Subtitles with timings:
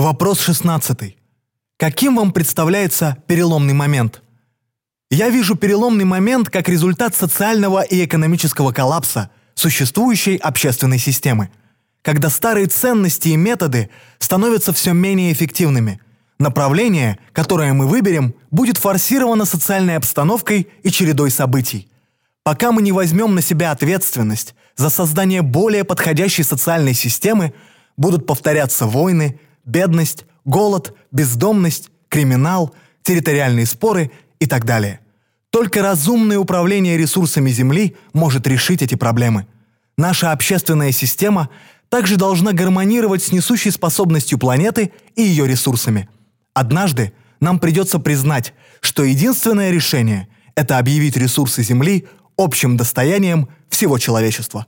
[0.00, 1.14] Вопрос 16.
[1.76, 4.22] Каким вам представляется переломный момент?
[5.10, 11.50] Я вижу переломный момент как результат социального и экономического коллапса существующей общественной системы,
[12.00, 16.00] когда старые ценности и методы становятся все менее эффективными.
[16.38, 21.90] Направление, которое мы выберем, будет форсировано социальной обстановкой и чередой событий.
[22.42, 27.52] Пока мы не возьмем на себя ответственность за создание более подходящей социальной системы,
[27.98, 29.38] будут повторяться войны,
[29.70, 35.00] бедность, голод, бездомность, криминал, территориальные споры и так далее.
[35.50, 39.46] Только разумное управление ресурсами Земли может решить эти проблемы.
[39.96, 41.50] Наша общественная система
[41.88, 46.08] также должна гармонировать с несущей способностью планеты и ее ресурсами.
[46.54, 52.06] Однажды нам придется признать, что единственное решение– это объявить ресурсы Земли
[52.36, 54.66] общим достоянием всего человечества.